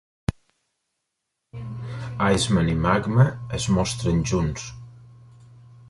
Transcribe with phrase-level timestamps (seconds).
[2.37, 4.69] Iceman i Magma es mostren junts.